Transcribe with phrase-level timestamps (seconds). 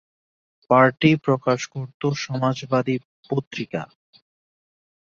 [0.69, 2.95] Party প্রকাশ করতো "সমাজবাদী"
[3.29, 3.81] পত্রিকা।